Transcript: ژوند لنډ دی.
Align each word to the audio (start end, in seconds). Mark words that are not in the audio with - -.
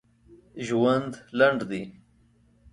ژوند 0.65 1.11
لنډ 1.39 1.59
دی. 1.69 1.83